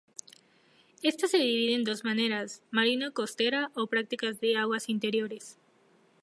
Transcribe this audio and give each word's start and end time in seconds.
Esta 1.03 1.27
se 1.27 1.37
divide 1.37 1.75
en 1.75 1.83
dos 1.83 2.03
maneras 2.03 2.63
marino-costera 2.71 3.71
o 3.75 3.85
práctica 3.85 4.31
de 4.31 4.57
aguas 4.57 4.89
interiores. 4.89 5.59